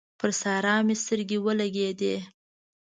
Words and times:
پر 0.19 0.29
سارا 0.41 0.75
مې 0.85 0.95
سترګې 1.03 1.37
ولګېدل 1.45 2.19